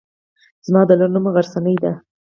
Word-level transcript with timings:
زما 0.67 0.81
د 0.87 0.91
لور 0.99 1.09
نوم 1.13 1.25
غرڅنۍ 1.35 1.75
دی. 1.83 1.91